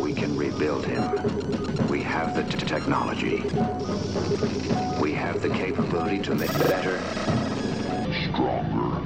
[0.00, 1.02] We can rebuild him.
[1.88, 3.36] We have the t- technology.
[5.00, 7.00] We have the capability to make better,
[8.32, 9.00] stronger,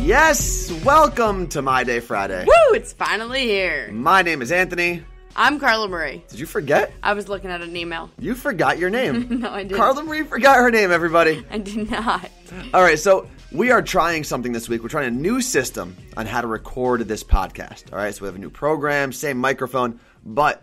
[0.00, 2.44] Yes, welcome to My Day Friday.
[2.46, 2.74] Woo!
[2.74, 3.90] It's finally here.
[3.92, 5.04] My name is Anthony.
[5.36, 6.24] I'm Carla Marie.
[6.28, 6.92] Did you forget?
[7.02, 8.10] I was looking at an email.
[8.18, 9.28] You forgot your name.
[9.40, 9.76] No, I didn't.
[9.76, 11.44] Carla Marie forgot her name, everybody.
[11.50, 12.28] I did not.
[12.74, 14.82] All right, so we are trying something this week.
[14.82, 17.92] We're trying a new system on how to record this podcast.
[17.92, 20.62] All right, so we have a new program, same microphone, but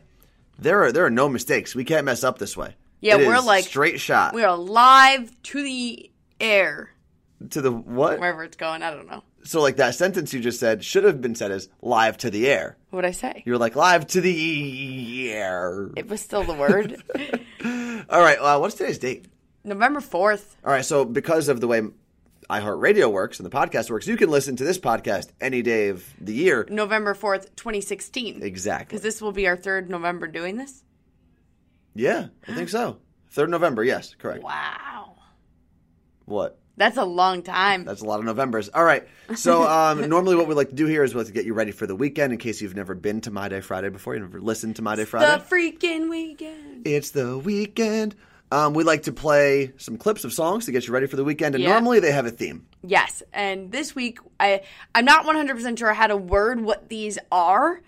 [0.58, 1.76] there are there are no mistakes.
[1.76, 2.76] We can't mess up this way.
[3.02, 6.12] Yeah, It we're like- straight shot We are live to the
[6.42, 6.92] air.
[7.52, 8.20] to the what?
[8.20, 9.24] Wherever it's going, I don't know.
[9.44, 12.48] So like that sentence you just said should have been said as live to the
[12.50, 12.76] air.
[12.90, 13.42] What would I say?
[13.46, 15.90] You were like live to the air.
[15.96, 17.02] It was still the word.
[18.10, 19.26] All right, uh, what's today's date?
[19.64, 20.44] November 4th.
[20.66, 21.82] All right, so because of the way
[22.50, 26.04] iHeartRadio works and the podcast works, you can listen to this podcast any day of
[26.20, 26.66] the year.
[26.70, 28.42] November 4th, 2016.
[28.42, 28.86] Exactly.
[28.86, 30.84] Because this will be our third November doing this.
[31.94, 32.98] Yeah, I think so.
[33.32, 34.44] Third November, yes, correct.
[34.44, 35.16] Wow.
[36.26, 36.60] What?
[36.78, 37.84] That's a long time.
[37.84, 38.70] That's a lot of Novembers.
[38.70, 39.06] All right.
[39.36, 41.54] So um, normally, what we like to do here is we like to get you
[41.54, 42.32] ready for the weekend.
[42.32, 44.96] In case you've never been to My Day Friday before, you've never listened to My
[44.96, 45.44] Day Friday.
[45.44, 46.88] the freaking weekend.
[46.88, 48.16] it's the weekend.
[48.52, 51.24] Um, we like to play some clips of songs to get you ready for the
[51.24, 51.72] weekend, and Yeah.
[51.72, 52.66] normally they have a theme.
[52.84, 54.62] Yes, and this week I
[54.96, 57.82] I'm not 100% sure how to word what these are.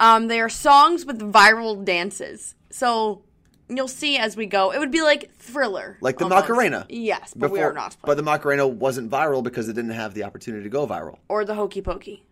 [0.00, 2.54] Um, they are songs with viral dances.
[2.70, 3.22] So
[3.68, 4.70] you'll see as we go.
[4.72, 6.42] It would be like Thriller, Like the almost.
[6.48, 6.86] Macarena.
[6.90, 7.96] Yes, but we are not.
[8.04, 11.18] But the Macarena wasn't viral because it didn't have the opportunity to go viral.
[11.28, 12.26] or the Hokey Pokey.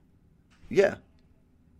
[0.68, 0.96] Yeah.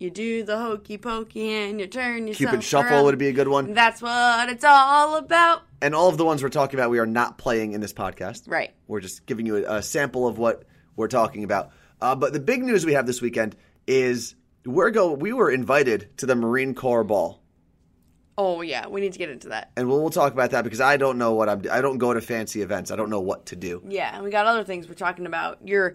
[0.01, 3.05] You do the hokey pokey and you turn yourself Cupid Shuffle around.
[3.05, 3.75] would be a good one.
[3.75, 5.61] That's what it's all about.
[5.83, 8.45] And all of the ones we're talking about, we are not playing in this podcast.
[8.47, 8.73] Right.
[8.89, 10.65] We're just giving you a, a sample of what
[10.97, 11.73] we're talking about.
[12.01, 13.57] Uh, but the big news we have this weekend
[13.87, 15.13] is we're go.
[15.13, 17.41] We were invited to the Marine Corps Ball,
[18.39, 19.71] Oh yeah, we need to get into that.
[19.77, 21.63] and we'll, we'll talk about that because I don't know what I'm.
[21.71, 22.91] I don't go to fancy events.
[22.91, 23.83] I don't know what to do.
[23.87, 25.69] Yeah, and we got other things we're talking about.
[25.69, 25.95] Your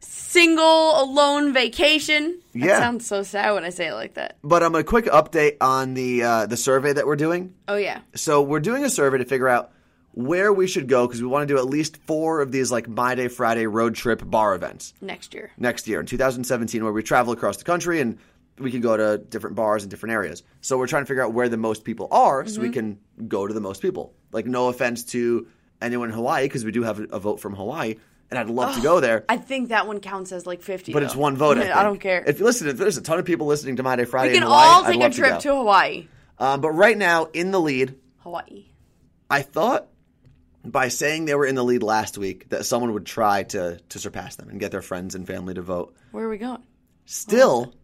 [0.00, 2.40] single alone vacation.
[2.54, 2.78] That Yeah.
[2.78, 4.36] sounds so sad when I say it like that.
[4.42, 7.54] But um, a quick update on the uh, the survey that we're doing.
[7.68, 8.00] Oh yeah.
[8.14, 9.72] So we're doing a survey to figure out
[10.12, 12.88] where we should go because we want to do at least four of these like
[12.88, 14.94] My Day Friday road trip bar events.
[15.00, 15.50] Next year.
[15.58, 18.18] next year in 2017 where we travel across the country and
[18.58, 20.42] we can go to different bars in different areas.
[20.62, 22.98] So we're trying to figure out where the most people are so we can
[23.28, 24.14] go to the most people.
[24.32, 25.46] Like no offense to
[25.82, 27.96] anyone in Hawaii because we do have a vote from Hawaii
[28.30, 29.24] and I'd love to go there.
[29.28, 30.92] I think that one counts as like 50.
[30.92, 31.58] But it's one vote.
[31.58, 32.24] I, I, don't care.
[32.26, 34.38] If you listen, if there's a ton of people listening to My Day Friday we
[34.38, 35.56] can Hawaii, all take a trip to, to.
[35.56, 36.08] Hawaii.
[36.38, 38.66] Um, but right now, in the lead, Hawaii.
[39.30, 39.88] I thought
[40.64, 43.98] by saying they were in the lead last week that someone would try to to
[43.98, 45.94] surpass them and get their friends and family to vote.
[46.10, 46.62] Where are we going?
[47.04, 47.74] Still,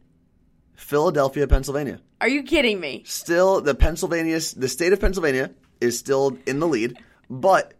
[0.74, 2.00] Philadelphia, Pennsylvania.
[2.20, 3.03] Are you kidding me?
[3.06, 6.98] still the Pennsylvania, the state of Pennsylvania is still in the lead,
[7.28, 7.74] but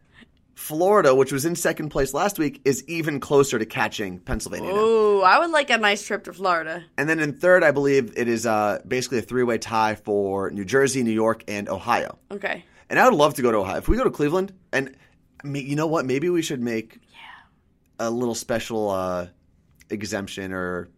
[0.54, 4.70] Florida, which was in second place last week, is even closer to catching Pennsylvania.
[4.70, 6.84] Ooh, I would like a nice trip to Florida.
[6.96, 10.64] And then in third, I believe it is uh, basically a three-way tie for New
[10.64, 12.18] Jersey, New York, and Ohio.
[12.30, 12.64] Okay.
[12.91, 13.78] And I would love to go to Ohio.
[13.78, 14.94] If we go to Cleveland, and
[15.42, 16.04] I mean, you know what?
[16.04, 18.06] Maybe we should make yeah.
[18.06, 19.28] a little special uh,
[19.88, 20.91] exemption or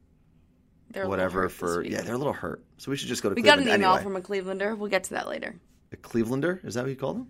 [0.91, 2.65] They're whatever for yeah, they're a little hurt.
[2.79, 4.03] So we should just go to We got Cleveland an email anyway.
[4.03, 4.77] from a Clevelander.
[4.77, 5.55] We'll get to that later.
[5.93, 6.65] A Clevelander?
[6.65, 7.29] Is that what you call them?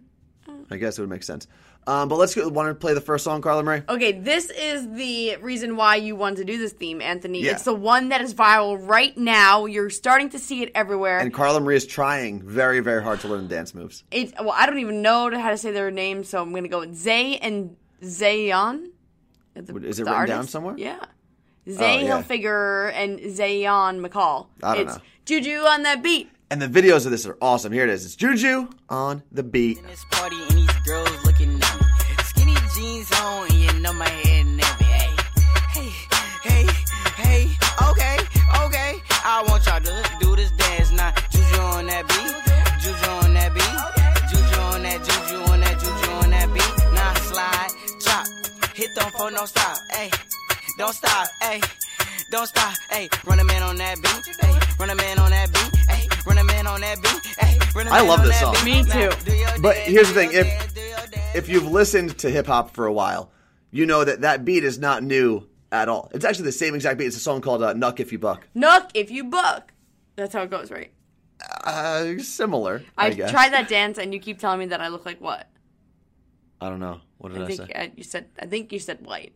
[0.48, 0.66] Mm.
[0.70, 1.46] I guess it would make sense.
[1.86, 2.48] Um, but let's go.
[2.48, 3.82] Want to play the first song, Carla Marie?
[3.88, 7.42] Okay, this is the reason why you wanted to do this theme, Anthony.
[7.42, 7.52] Yeah.
[7.52, 9.66] It's the one that is viral right now.
[9.66, 11.18] You're starting to see it everywhere.
[11.18, 14.02] And Carla Marie is trying very, very hard to learn dance moves.
[14.10, 16.80] It's well, I don't even know how to say their names, so I'm gonna go
[16.80, 18.86] with Zay and Zayion.
[19.54, 20.74] The- Is it the written down somewhere?
[20.78, 21.04] Yeah.
[21.68, 22.22] Zay Oh, yeah.
[22.22, 24.48] Hilfiger and Zayion McCall.
[24.62, 25.02] I don't it's know.
[25.26, 26.30] Juju on that beat.
[26.50, 27.72] And the videos of this are awesome.
[27.72, 28.04] Here it is.
[28.04, 29.78] It's Juju on the beat.
[49.52, 50.10] Them for no stop, hey.
[50.78, 51.60] Don't stop, hey.
[52.30, 53.08] Don't stop, hey.
[53.26, 54.58] Run a man on that beat, hey.
[54.78, 56.08] Run a man on that beat, hey.
[56.26, 57.58] Run a man on that beat, hey.
[57.74, 58.64] Run a I man love on this that song.
[58.64, 58.84] beat.
[58.86, 58.98] Me too.
[58.98, 61.34] Now, do your But here's the thing, if- dance, do your dance.
[61.34, 63.30] If you've listened to hip hop for a while,
[63.70, 66.10] you know that that beat is not new at all.
[66.14, 67.06] It's actually the same exact beat.
[67.06, 69.72] It's a song called uh, "Knuck If You Buck." Nook if you buck.
[70.16, 70.92] That's how it goes, right?
[71.64, 73.30] Uh, similar, I, I, guess.
[73.32, 75.48] tried that dance, and you keep telling me that I look like what?
[76.60, 77.00] I don't know.
[77.24, 77.72] What did I, I think say?
[77.72, 78.26] uh, you said.
[78.38, 79.32] I think you said white.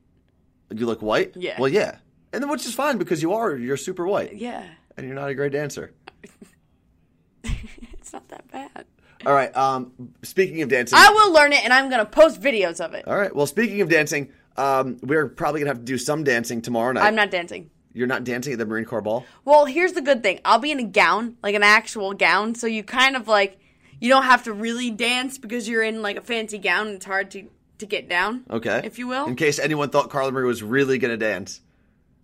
[0.70, 1.34] You look white.
[1.36, 1.58] Yeah.
[1.58, 1.96] Well, yeah.
[2.34, 4.62] and then which is fine because you are you're super white Yeah,
[4.98, 5.94] and you're not a great dancer.
[7.44, 8.84] it's not that bad.
[9.24, 9.56] All right.
[9.56, 13.08] Um, speaking of dancing, I will learn it, and I'm gonna post videos of it.
[13.08, 13.34] all right.
[13.34, 17.04] Well, speaking of dancing, um, we're probably gonna have to do some dancing tomorrow night.
[17.04, 17.70] I'm not dancing.
[17.94, 19.24] You're not dancing at the Marine Corps ball.
[19.46, 20.40] Well, here's the good thing.
[20.44, 23.58] I'll be in a gown, like an actual gown, so you kind of like
[23.98, 26.88] you don't have to really dance because you're in like a fancy gown.
[26.88, 28.44] and It's hard to to get down.
[28.50, 28.82] Okay.
[28.84, 29.26] If you will.
[29.26, 31.60] In case anyone thought Carla Marie was really gonna dance.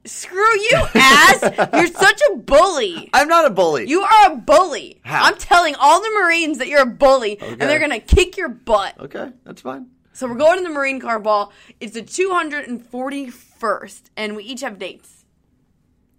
[0.07, 1.43] Screw you, ass!
[1.73, 3.09] you're such a bully.
[3.15, 3.89] I'm not a bully.
[3.89, 5.01] You are a bully.
[5.03, 5.25] How?
[5.25, 9.01] I'm telling all the Marines that you're a bully, and they're gonna kick your butt.
[9.01, 9.87] Okay, that's fine.
[10.13, 11.51] So we're going to the Marine Corps Ball.
[11.81, 15.25] It's the 241st, and we each have dates.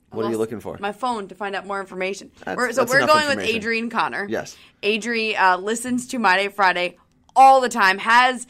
[0.10, 0.78] What are you looking for?
[0.80, 2.32] My phone to find out more information.
[2.40, 3.40] That's- We're- so that's we're going with.
[3.40, 4.26] Adrian Connor.
[4.30, 4.56] Yes.
[4.82, 6.98] Adri uh, listens to My Day Friday
[7.36, 8.48] all the time, has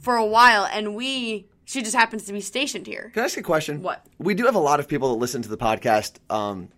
[0.00, 3.10] for a while, and we she just happens to be stationed here.
[3.12, 3.82] Can I ask a question?
[3.82, 4.06] What?
[4.18, 6.68] We do have a lot of people that listen to the podcast um,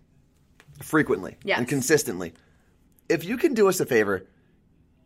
[0.81, 1.57] frequently Yes.
[1.59, 2.33] and consistently.
[3.07, 4.25] If you can do us a favor,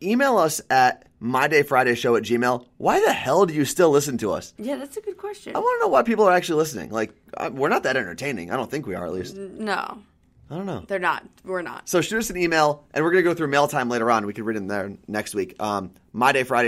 [0.02, 2.66] email us at mydayfridayshow at gmail.
[2.78, 4.54] Why the hell do you still listen to us?
[4.58, 5.54] Yeah, that's a good question.
[5.56, 6.90] I want to know why people are actually listening.
[6.90, 8.50] Like, uh, we're not that entertaining.
[8.50, 9.36] I don't think we are, at least.
[9.36, 9.98] no,
[10.50, 10.84] I don't know.
[10.86, 11.24] they're not.
[11.44, 11.88] We're not.
[11.88, 14.26] So shoot us an email, and we're going to go through mail time later on.
[14.26, 15.56] We could read in there next week.
[15.60, 15.90] Um,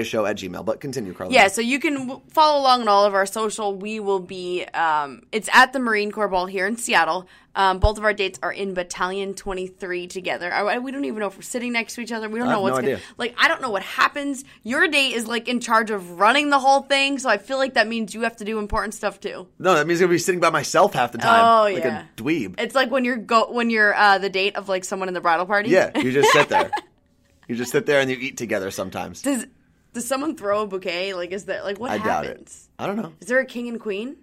[0.05, 0.65] Show at gmail.
[0.65, 1.33] But continue, Carla.
[1.33, 3.75] Yeah, so you can w- follow along on all of our social.
[3.77, 7.29] We will be, um, it's at the Marine Corps Ball here in Seattle.
[7.59, 10.53] Um, both of our dates are in Battalion 23 together.
[10.53, 12.29] I, we don't even know if we're sitting next to each other.
[12.29, 13.05] We don't I know have what's no gonna, idea.
[13.19, 13.35] like.
[13.37, 14.45] I don't know what happens.
[14.63, 17.75] Your date is like in charge of running the whole thing, so I feel like
[17.75, 19.49] that means you have to do important stuff too.
[19.59, 21.45] No, that means I'm going to be sitting by myself half the time.
[21.45, 22.05] Oh, like yeah.
[22.05, 22.61] a dweeb.
[22.61, 25.21] It's like when you're go when you're uh, the date of like someone in the
[25.21, 25.71] bridal party.
[25.71, 26.71] Yeah, you just sit there.
[27.49, 29.23] you just sit there and you eat together sometimes.
[29.23, 29.47] does
[29.95, 31.15] does someone throw a bouquet?
[31.15, 32.29] Like, is that like what I doubt it.
[32.29, 32.69] happens?
[32.79, 33.13] I don't know.
[33.21, 34.17] Is there a king and queen?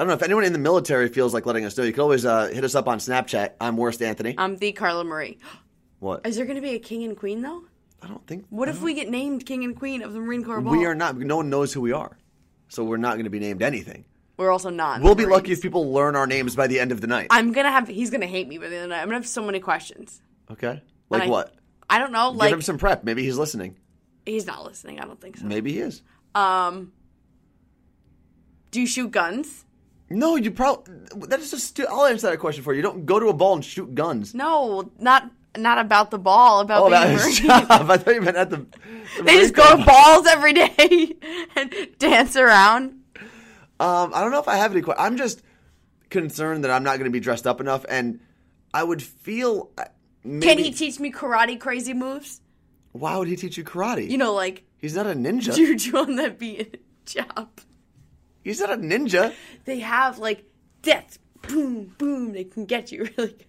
[0.00, 1.84] I don't know if anyone in the military feels like letting us know.
[1.84, 3.50] You can always uh, hit us up on Snapchat.
[3.60, 4.34] I'm worst Anthony.
[4.38, 5.36] I'm the Carla Marie.
[5.98, 6.26] what?
[6.26, 7.64] Is there going to be a king and queen though?
[8.00, 8.46] I don't think.
[8.48, 10.72] What if we get named king and queen of the Marine Corps Ball?
[10.72, 11.18] we are not?
[11.18, 12.16] No one knows who we are,
[12.68, 14.06] so we're not going to be named anything.
[14.38, 15.02] We're also not.
[15.02, 15.36] We'll be Marines.
[15.36, 17.26] lucky if people learn our names by the end of the night.
[17.28, 17.86] I'm gonna have.
[17.86, 19.02] He's gonna hate me by the end of the night.
[19.02, 20.22] I'm gonna have so many questions.
[20.50, 20.82] okay.
[21.10, 21.54] Like I- what?
[21.90, 22.30] I don't know.
[22.30, 23.04] Give Like him some prep.
[23.04, 23.76] Maybe he's listening.
[24.24, 24.98] he's not listening.
[24.98, 25.44] I don't think so.
[25.44, 26.00] Maybe he is.
[26.34, 26.92] Um.
[28.70, 29.66] Do you shoot guns?
[30.10, 30.94] No, you probably.
[31.28, 31.68] That is just.
[31.68, 32.78] stu- I'll answer that question for you.
[32.78, 34.34] You don't go to a ball and shoot guns.
[34.34, 36.60] No, not not about the ball.
[36.60, 37.66] About Oh, being a job.
[37.70, 38.56] I thought you meant at the.
[39.18, 41.14] the they just go to balls every day
[41.56, 42.96] and dance around.
[43.78, 44.82] Um, I don't know if I have any.
[44.82, 45.42] que- I'm just
[46.10, 48.20] concerned that I'm not going to be dressed up enough, and
[48.74, 49.70] I would feel.
[49.78, 49.84] uh,
[50.24, 52.40] Maybe, Can he teach me karate crazy moves?
[52.92, 54.10] Why would he teach you karate?
[54.10, 55.54] You know, like he's not a ninja.
[55.54, 56.82] juju on that beat.
[57.06, 57.60] Chop.
[58.42, 59.34] He's not a ninja.
[59.64, 60.44] They have like
[60.82, 61.18] death.
[61.42, 62.32] Boom, boom.
[62.32, 63.44] They can get you really good.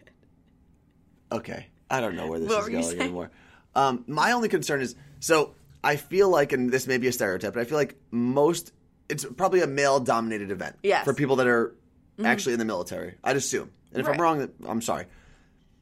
[1.32, 3.32] Okay, I don't know where this is going anymore.
[3.76, 5.54] Um, my only concern is so
[5.84, 8.74] I feel like, and this may be a stereotype, but I feel like most
[9.10, 11.00] it's probably a male-dominated event Yes.
[11.02, 11.10] Mm-hmm.
[11.10, 11.76] for people that are
[12.24, 13.16] actually in the military.
[13.24, 14.16] I'd assume, and if Right.
[14.16, 15.06] I'm wrong, I'm sorry.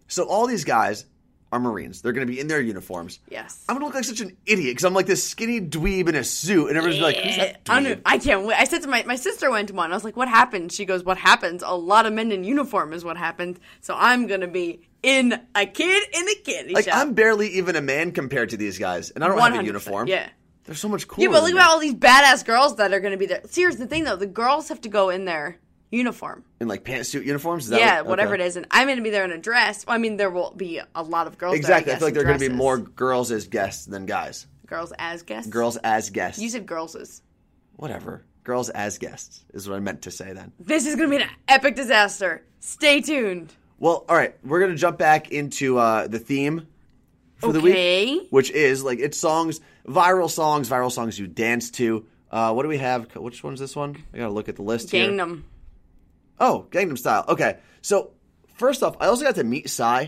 [0.07, 1.05] So all these guys
[1.51, 2.01] are Marines.
[2.01, 3.19] They're going to be in their uniforms.
[3.29, 3.63] Yes.
[3.67, 6.23] I'm gonna look like such an idiot because I'm like this skinny dweeb in a
[6.23, 8.59] suit, and everyone's like, "Who's that I, dweeb?" don't, I can't wait.
[8.59, 9.91] I said to my my sister went to one.
[9.91, 11.63] I was like, "What happened?" She goes, "What happens?
[11.65, 15.65] A lot of men in uniform is what happened." So I'm gonna be in a
[15.65, 16.95] kid in a candy Like shop.
[16.95, 20.07] I'm barely even a man compared to these guys, and I don't have a uniform.
[20.07, 20.29] Yeah.
[20.65, 21.27] they're so much cooler.
[21.27, 23.41] Yeah, but look about all these badass girls that are gonna be there.
[23.49, 25.57] See, here's the thing though: the girls have to go in their
[25.91, 26.43] uniform.
[26.59, 27.65] in like pantsuit uniforms.
[27.65, 28.43] Is that yeah, what- whatever okay.
[28.43, 29.85] it is, and I'm gonna be there in a dress.
[29.85, 31.55] Well, I mean, there will be a lot of girls.
[31.55, 31.85] Exactly.
[31.85, 34.05] There, I, I feel like there are going to be more girls as guests than
[34.05, 34.47] guys.
[34.67, 35.49] girls as guests.
[35.49, 36.41] Girls as guests.
[36.41, 37.21] You said girlses.
[37.75, 38.23] Whatever.
[38.43, 40.51] Girls as guests is what I meant to say then.
[40.59, 42.43] This is gonna be an epic disaster.
[42.59, 43.53] Stay tuned.
[43.79, 44.35] Well, all right.
[44.43, 46.67] We're going to jump back into uh, the theme
[47.37, 52.05] for the week, which is like it's songs, viral songs, viral songs you dance to.
[52.29, 53.15] Uh, what do we have?
[53.15, 54.03] Which one's this one?
[54.13, 55.09] I got to look at the list here.
[55.09, 55.43] Gangnam.
[56.39, 57.25] Oh, Gangnam Style.
[57.27, 57.57] Okay.
[57.81, 58.11] So
[58.55, 60.07] first off, I also got to meet Psy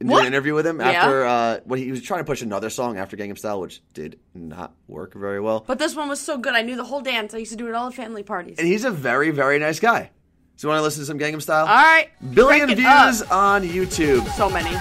[0.00, 1.32] in an interview with him after yeah.
[1.32, 4.74] uh, when he was trying to push another song after Gangnam Style, which did not
[4.88, 5.64] work very well.
[5.66, 6.54] But this one was so good.
[6.54, 7.34] I knew the whole dance.
[7.34, 8.58] I used to do it at all the family parties.
[8.58, 10.10] And he's a very, very nice guy.
[10.56, 11.66] So want to listen to some Gangnam Style?
[11.66, 12.08] All right.
[12.32, 14.26] Billion views on YouTube.
[14.36, 14.74] So many.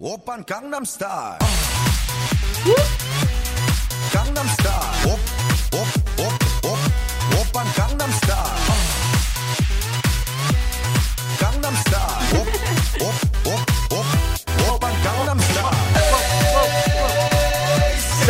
[0.00, 1.38] Open Gangnam Style.
[4.10, 6.01] Gangnam Style.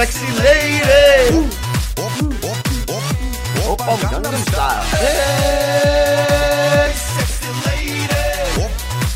[0.01, 1.49] Sexy lady.
[1.97, 2.45] 옵옵옵
[3.69, 4.81] 오빤 오빤 강남 스타일.
[6.93, 8.07] Sexy lady.
[8.57, 8.71] Op,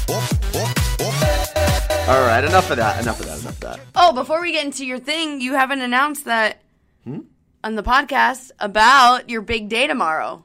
[0.10, 0.24] op,
[0.55, 0.70] op,
[1.01, 2.10] op.
[2.10, 3.00] All right, enough of that.
[3.01, 3.39] Enough of that.
[3.39, 3.79] Enough of that.
[3.96, 6.62] Oh, before we get into your thing, you haven't announced that
[7.03, 7.20] Hmm?
[7.63, 10.43] on the podcast about your big day tomorrow.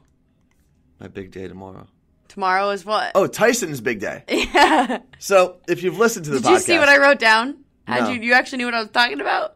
[0.99, 1.87] My big day tomorrow.
[2.29, 3.11] Tomorrow is what?
[3.15, 4.23] Oh, Tyson's big day.
[4.29, 4.99] yeah.
[5.19, 7.57] So if you've listened to the Did podcast, you see what I wrote down?
[7.87, 8.09] How'd No.
[8.09, 9.55] you you actually knew what I was talking about?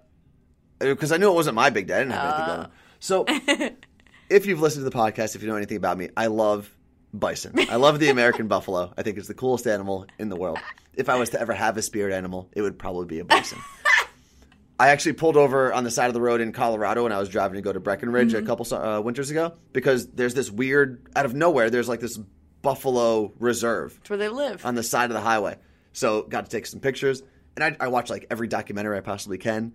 [0.78, 1.96] Because I knew it wasn't my big day.
[1.96, 2.70] I didn't have anything going on.
[2.98, 3.24] So,
[4.30, 6.70] if you've listened to the podcast, if you know anything about me, I love
[7.14, 7.54] bison.
[7.70, 8.92] I love the American buffalo.
[8.96, 10.58] I think it's the coolest animal in the world.
[10.94, 13.58] If I was to ever have a spirit animal, it would probably be a bison.
[14.78, 17.30] I actually pulled over on the side of the road in Colorado when I was
[17.30, 21.24] driving to go to Breckenridge a couple uh, winters ago because there's this weird, out
[21.24, 22.18] of nowhere, there's like this
[22.60, 24.66] buffalo reserve It's where they live.
[24.66, 25.56] on the side of the highway.
[25.94, 27.22] So got to take some pictures,
[27.56, 29.74] and I, I watched like every documentary I possibly can.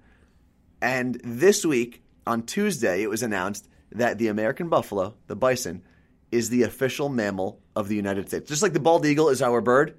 [0.81, 5.83] And this week on Tuesday, it was announced that the American buffalo, the bison,
[6.31, 8.47] is the official mammal of the United States.
[8.49, 9.95] Just like the bald eagle is our bird,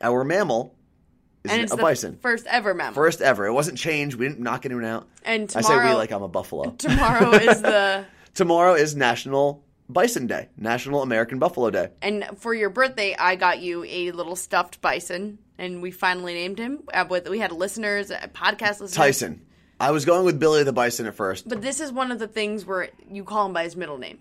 [0.00, 0.74] our mammal
[1.44, 2.18] is and it's a the bison.
[2.20, 2.94] first ever mammal.
[2.94, 3.46] First ever.
[3.46, 4.16] It wasn't changed.
[4.16, 5.08] We didn't knock anyone out.
[5.24, 6.70] And tomorrow, I say we like I'm a buffalo.
[6.78, 11.88] Tomorrow is the Tomorrow is National Bison Day, National American Buffalo Day.
[12.02, 16.58] and for your birthday, I got you a little stuffed bison, and we finally named
[16.58, 16.82] him.
[16.92, 18.94] Uh, with we had listeners, podcast listeners.
[18.94, 19.46] Tyson.
[19.80, 21.48] I was going with Billy the Bison at first.
[21.48, 24.18] But this is one of the things where you call him by his middle name.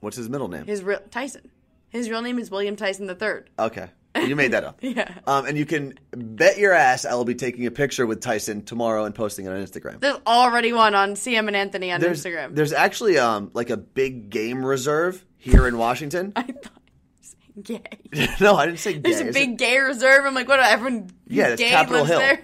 [0.00, 0.64] What's his middle name?
[0.66, 1.50] His real Tyson.
[1.90, 3.40] His real name is William Tyson III.
[3.58, 3.88] Okay.
[4.16, 4.78] You made that up.
[4.82, 5.12] Yeah.
[5.26, 8.62] Um, and you can bet your ass I will be taking a picture with Tyson
[8.64, 10.00] tomorrow and posting it on Instagram.
[10.00, 12.54] There's already one on CM and Anthony on There's, Instagram.
[12.54, 16.32] there's actually um like a big game reserve here in Washington.
[16.36, 17.80] I thought you were saying
[18.12, 18.28] gay.
[18.40, 19.00] no, I didn't say gay.
[19.00, 20.24] There's a big gay reserve.
[20.24, 20.58] I'm like, what?
[20.60, 22.18] Everyone Yeah, gay Capitol lives Hill.
[22.20, 22.42] there.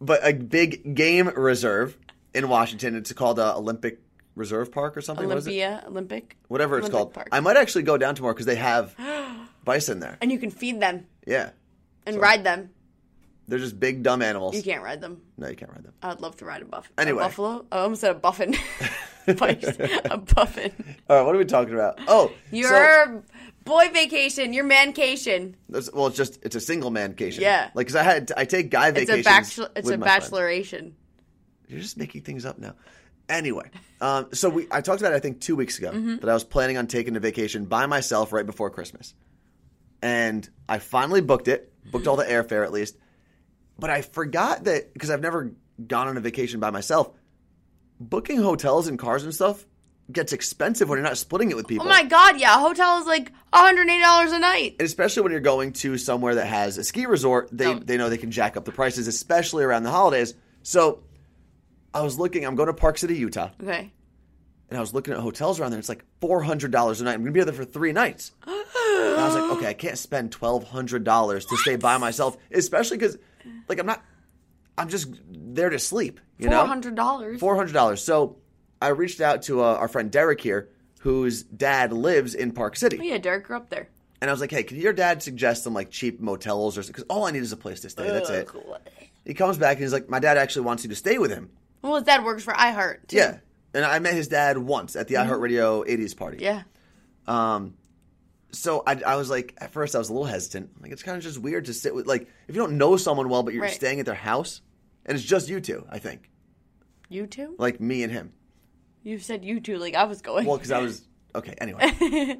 [0.00, 1.96] But a big game reserve
[2.34, 2.94] in Washington.
[2.96, 4.00] It's called uh, Olympic
[4.34, 5.26] Reserve Park or something.
[5.28, 5.50] What is it?
[5.50, 7.12] Olympia, Olympic, Whatever it's called.
[7.14, 7.28] Park.
[7.32, 8.94] I might actually go down tomorrow because they have
[9.64, 10.16] bison there.
[10.20, 11.50] and you can feed them Yeah.
[12.06, 12.70] and ride them.
[13.48, 14.54] They're just big dumb animals.
[14.54, 15.22] You can't ride them.
[15.38, 15.94] No, you can't ride them.
[16.02, 16.92] I would love to ride a buff.
[16.98, 17.22] Anyway.
[17.22, 17.64] a buffalo.
[17.72, 18.54] Oh, I almost said a buffin.
[19.38, 19.76] Bice.
[20.10, 20.72] A buffin.
[21.08, 21.98] All right, what are we talking about?
[22.08, 23.22] Oh, Your so-
[23.68, 24.52] boy vacation.
[24.52, 25.56] Your mancation.
[25.68, 27.42] That's, well, it's just it's a single mancation.
[27.42, 27.70] Yeah.
[27.74, 29.70] like because I had I take guy It's a bachelor.
[29.76, 30.24] It's a my friends.
[30.30, 30.96] bacheloration.
[31.68, 32.74] You're just making things up now.
[33.28, 33.70] Anyway,
[34.00, 36.16] um, so we I talked about it I think two weeks ago Mm-hmm.
[36.16, 39.12] that I was planning on taking a vacation by myself right before Christmas,
[40.02, 42.96] and I finally booked it, booked all the airfare at least,
[43.78, 45.52] but I forgot that because I've never
[45.86, 47.10] gone on a vacation by myself.
[48.00, 49.66] Booking hotels and cars and stuff
[50.10, 51.86] gets expensive when you're not splitting it with people.
[51.86, 52.56] Oh my god, yeah.
[52.56, 54.76] A hotel is like $180 a night.
[54.78, 57.78] And especially when you're going to somewhere that has a ski resort, they Oh.
[57.78, 60.34] they know they can jack up the prices, especially around the holidays.
[60.62, 61.02] So
[61.92, 62.44] I was looking.
[62.46, 63.92] I'm going to Park City, Utah, Okay.
[64.70, 65.78] and I was looking at hotels around there.
[65.80, 67.14] It's like four hundred dollars a night.
[67.14, 68.32] I'm going to be there for three nights.
[68.46, 72.36] and I was like, okay, I can't spend twelve hundred dollars to stay by myself,
[72.50, 73.18] especially because,
[73.68, 74.02] like, I'm not.
[74.76, 76.20] I'm just there to sleep.
[76.38, 77.40] You know, $400.
[77.40, 78.02] Four hundred dollars.
[78.02, 78.36] So
[78.80, 80.68] I reached out to uh, our friend Derek here,
[81.00, 82.98] whose dad lives in Park City.
[83.00, 83.88] Oh, yeah, Derek grew up there.
[84.20, 86.82] And I was like, hey, can your dad suggest some like cheap motels or?
[86.82, 88.08] Because all I need is a place to stay.
[88.10, 88.48] That's it.
[89.24, 91.50] He comes back and he's like, my dad actually wants you to stay with him.
[91.82, 93.06] Well, his dad works for iHeart.
[93.08, 93.16] Too.
[93.18, 93.38] Yeah.
[93.74, 96.38] And I met his dad once at the iHeartRadio 80s party.
[96.40, 96.62] Yeah.
[97.28, 97.74] Um,
[98.50, 100.70] So I, I was like, at first I was a little hesitant.
[100.76, 102.96] I'm like, it's kind of just weird to sit with, like, if you don't know
[102.96, 103.72] someone well, but you're Right.
[103.72, 104.62] staying at their house,
[105.06, 106.30] and it's just you two, I think.
[107.08, 107.54] You two?
[107.58, 108.32] Like me and him.
[109.08, 110.44] You said you two like I was going.
[110.44, 111.00] Well, because I was,
[111.34, 112.38] okay, anyway.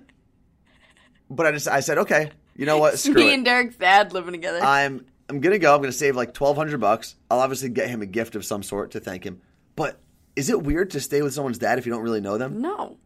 [1.31, 2.99] but I just, I said, okay, you know what?
[2.99, 3.35] Screw me it.
[3.35, 4.61] and Derek's dad living together.
[4.63, 5.75] I'm I'm gonna go.
[5.75, 7.17] I'm gonna save like twelve hundred bucks.
[7.31, 9.41] I'll obviously get him a gift of some sort to thank him.
[9.77, 9.99] But
[10.37, 12.61] is it weird to stay with someone's dad if you don't really know them?
[12.61, 12.99] no,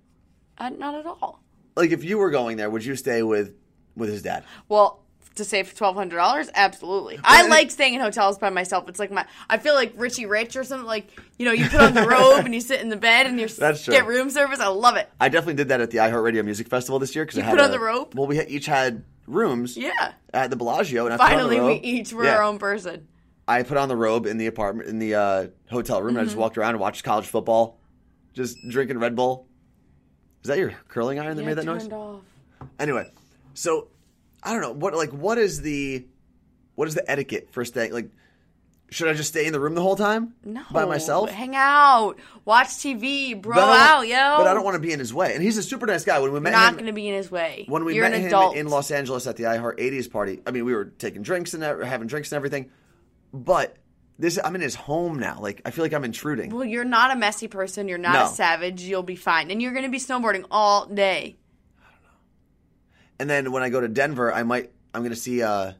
[0.59, 1.41] I, not at all.
[1.77, 3.55] Like if you were going there, would you stay with
[3.95, 4.43] with his dad?
[4.69, 5.02] Well,
[5.37, 7.19] to save twelve hundred dollars, absolutely.
[7.25, 8.89] I it- like staying in hotels by myself.
[8.89, 9.25] It's like my.
[9.49, 10.87] I feel like Richie Rich or something.
[10.87, 11.09] Like
[11.39, 13.49] you know, you put on the robe and you sit in the bed and you
[13.59, 13.95] That's true.
[13.95, 14.61] get room service.
[14.61, 15.09] I love it.
[15.21, 17.53] I definitely did that at the iHeartRadio Music Festival this year because You I had
[17.53, 18.15] put on a- the robe?
[18.15, 20.13] Well, we each had rooms Yeah.
[20.35, 22.37] at the Bellagio, and I put on the Finally, we each were Yeah.
[22.37, 23.09] our own person.
[23.49, 26.21] I put on the robe in the apartment in the uh, hotel room, and I
[26.23, 26.27] Mm-hmm.
[26.29, 27.79] just walked around and watched college football,
[28.35, 29.47] just drinking Red Bull.
[30.43, 31.83] Is that your curling iron that Yeah, made that noise?
[31.83, 32.21] turned off.
[32.79, 33.11] Anyway,
[33.55, 33.89] so
[34.43, 36.05] I don't know what like what is the
[36.75, 37.93] what is the etiquette for staying?
[37.93, 38.11] Like,
[38.91, 41.31] should I just stay in the room the whole time No, by myself?
[41.31, 44.17] Hang out, watch TV, bro out, yo.
[44.39, 45.35] But I don't want to be in his way.
[45.35, 46.19] And he's a super nice guy.
[46.19, 47.65] When we met Not him, going to be in his way.
[47.69, 48.57] when we You're met an him adult.
[48.57, 51.63] in Los Angeles at the iHeart 80s party, I mean, we were taking drinks and
[51.63, 52.71] having drinks and everything.
[53.33, 53.77] But
[54.19, 55.39] this I'm in his home now.
[55.41, 56.51] Like I feel like I'm intruding.
[56.51, 57.89] Well, you're not a messy person.
[57.89, 58.25] You're not No.
[58.25, 58.83] a savage.
[58.83, 59.51] You'll be fine.
[59.51, 61.37] And you're going to be snowboarding all day.
[63.19, 65.73] And then when I go to Denver, I might I'm gonna see uh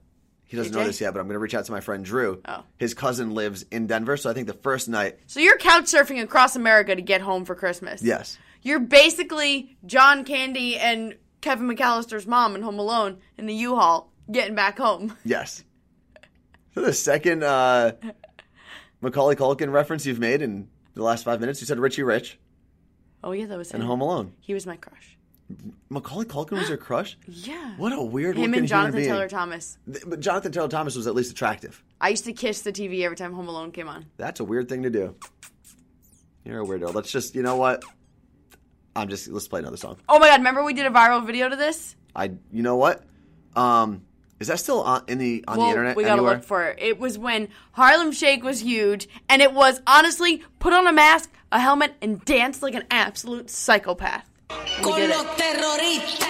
[0.45, 2.41] he doesn't know this yet, but I'm gonna reach out to my friend Drew.
[2.47, 2.63] Oh.
[2.79, 6.23] His cousin lives in Denver, so I think the first night So you're couch surfing
[6.23, 8.03] across America to get home for Christmas.
[8.03, 8.39] Yes.
[8.63, 14.55] You're basically John Candy and Kevin McAllister's mom in Home Alone in the U-Haul getting
[14.55, 15.17] back home.
[15.25, 15.65] Yes.
[16.75, 17.93] So the second uh
[19.01, 22.39] Macaulay Culkin reference you've made in the last five minutes, you said Richie Rich
[23.25, 23.81] Oh yeah, that was him.
[23.81, 24.33] and Home Alone.
[24.41, 25.17] He was my crush.
[25.89, 27.17] Macaulay Culkin was your crush?
[27.27, 27.77] Yeah.
[27.77, 29.03] What a weird Him and Jonathan.
[29.03, 29.79] Taylor Thomas.
[30.07, 31.83] But Jonathan Taylor Thomas was at least attractive.
[32.01, 34.07] I used to kiss the TV every time Home Alone came on.
[34.17, 35.15] That's a weird thing to do.
[36.45, 36.93] You're a weirdo.
[36.93, 37.85] Let's just, you know what?
[38.95, 39.97] I'm just let's play another song.
[40.09, 41.97] Oh my god, remember we did a viral video to this?
[42.15, 43.03] I, you know what?
[43.57, 44.03] Um,
[44.39, 45.97] is that still on in the on well, the internet?
[45.97, 46.35] we gotta anywhere?
[46.35, 46.79] look for it.
[46.81, 51.33] It was when Harlem Shake was huge, and it was honestly put on a mask,
[51.53, 54.29] a helmet, and dance like an absolute psychopath.
[54.79, 56.29] We con did los terroristas.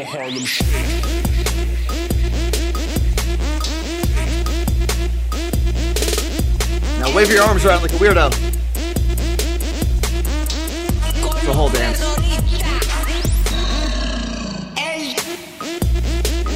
[0.00, 0.66] the Harlem Shake.
[7.00, 8.30] Now wave your arms around like a weirdo.
[11.22, 12.09] Con The whole dance.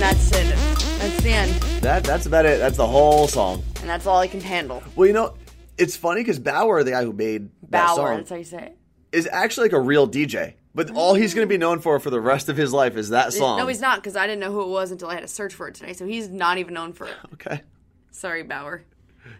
[0.04, 0.54] That's it.
[0.98, 1.52] That's the end.
[1.82, 2.58] That that's about it.
[2.58, 3.62] That's the whole song.
[3.80, 4.82] And that's all I can handle.
[4.96, 5.34] Well, you know,
[5.78, 8.58] it's funny because Baauer, the guy who made that Baauer, song, that's how you say
[8.66, 8.78] it.
[9.12, 10.54] is actually like a real DJ.
[10.74, 13.08] But all he's going to be known for for the rest of his life is
[13.10, 13.56] that song.
[13.58, 15.54] No, he's not, because I didn't know who it was until I had to search
[15.54, 15.94] for it today.
[15.94, 17.14] So he's not even known for it.
[17.34, 17.62] Okay.
[18.10, 18.82] Sorry, Baauer.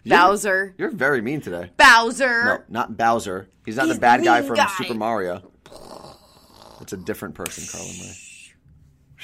[0.03, 0.73] You're- Bowser.
[0.79, 1.69] You're very mean today.
[1.77, 2.43] Bowser.
[2.45, 3.47] No, not Bowser.
[3.65, 4.67] He's not He's the bad guy from guy.
[4.77, 5.51] Super Mario.
[6.81, 8.17] It's a different person, Carla Marie.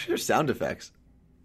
[0.07, 0.91] Your sound effects.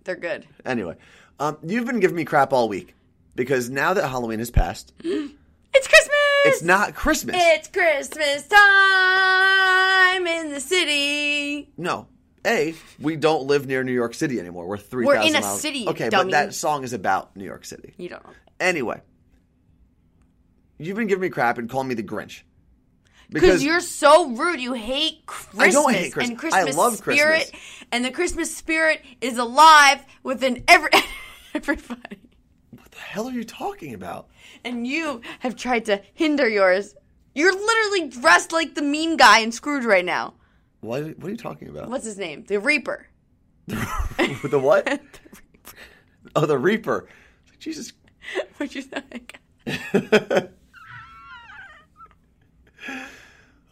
[0.06, 0.46] They're good.
[0.64, 0.96] Anyway,
[1.38, 2.94] um, you've been giving me crap all week
[3.34, 6.16] because now that Halloween has passed, It's Christmas!
[6.46, 7.36] it's not Christmas.
[7.38, 11.68] It's Christmas time in the city.
[11.76, 12.06] no.
[12.46, 14.68] A, we don't live near New York City anymore.
[14.68, 15.60] We're 3,000 We're in a miles.
[15.60, 16.30] city, Okay, dummy.
[16.30, 17.92] but that song is about New York City.
[17.98, 18.32] You don't know.
[18.60, 19.00] Anyway,
[20.78, 22.42] you've been giving me crap and calling me the Grinch.
[23.30, 24.60] Because you're so rude.
[24.60, 25.66] You hate Christmas.
[25.66, 26.30] I don't hate Christmas.
[26.30, 27.50] And Christmas I love spirit.
[27.50, 27.84] Christmas.
[27.92, 30.90] And the Christmas spirit is alive within every
[31.54, 32.20] everybody.
[32.70, 34.28] what the hell are you talking about?
[34.64, 36.94] And you have tried to hinder yours.
[37.34, 40.34] You're literally dressed like the mean guy in Scrooge right now.
[40.80, 41.88] What, what are you talking about?
[41.88, 42.44] What's his name?
[42.46, 43.08] The Reaper.
[43.66, 45.00] the what?
[46.36, 47.08] oh, the Reaper.
[47.58, 47.92] Jesus.
[48.56, 49.38] What'd you think?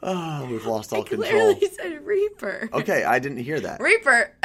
[0.06, 1.54] Oh, we've lost all I control.
[1.54, 2.68] clearly said Reaper.
[2.74, 3.80] Okay, I didn't hear that.
[3.80, 4.36] Reaper.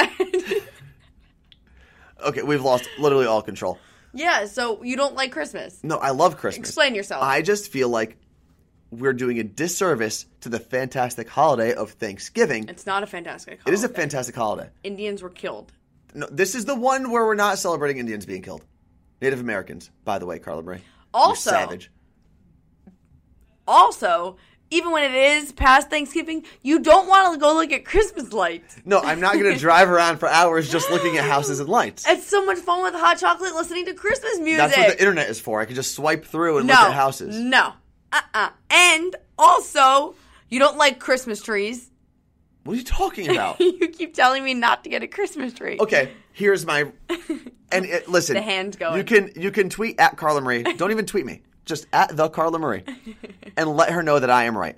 [2.22, 3.80] Okay, we've lost literally all control.
[4.14, 5.80] yeah, so you don't like Christmas.
[5.84, 6.68] No, I love Christmas.
[6.68, 7.24] Explain yourself.
[7.24, 8.18] I just feel like
[8.92, 12.68] we're doing a disservice to the fantastic holiday of Thanksgiving.
[12.68, 14.70] It's not a fantastic It is a fantastic holiday.
[14.84, 15.72] Indians were killed.
[16.14, 18.66] No, this is the one where we're not celebrating Indians being killed.
[19.22, 20.78] Native Americans, by the way, Carla Bray.
[20.78, 21.90] You're Also- savage.
[23.68, 24.36] Also,
[24.72, 28.78] even when it is past Thanksgiving, you don't want to go look at Christmas lights.
[28.86, 32.06] No, I'm not going to drive around for hours just looking at houses and lights.
[32.08, 34.58] It's so much fun with hot chocolate listening to Christmas music.
[34.58, 35.60] That's what the internet is for.
[35.62, 37.36] I can just swipe through and no, look at houses.
[37.36, 37.74] No.
[38.12, 38.50] Uh-uh.
[38.70, 40.16] And also,
[40.50, 41.90] you don't like Christmas trees.
[42.64, 43.60] What are you talking about?
[43.60, 45.78] you keep telling me not to get a Christmas tree.
[45.80, 46.92] Okay, here's my
[47.72, 48.36] and it, listen.
[48.36, 48.98] The hand's going.
[48.98, 50.64] You can you can tweet at Carla Marie.
[50.64, 51.42] Don't even tweet me.
[51.66, 52.84] Just at the Carla Marie,
[53.60, 54.78] and let her know that I am right.